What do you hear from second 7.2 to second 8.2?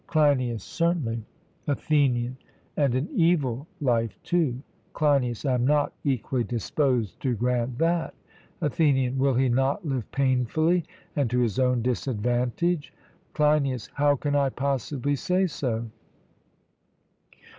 to grant that.